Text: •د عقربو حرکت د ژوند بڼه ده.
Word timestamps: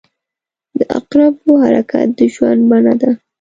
•د 0.77 0.79
عقربو 0.97 1.51
حرکت 1.63 2.07
د 2.17 2.19
ژوند 2.33 2.61
بڼه 2.69 2.93
ده. 3.01 3.11